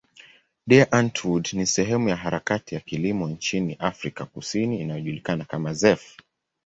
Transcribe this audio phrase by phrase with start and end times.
[0.69, 6.17] Die Antwoord ni sehemu ya harakati ya kilimo nchini Afrika Kusini inayojulikana kama zef.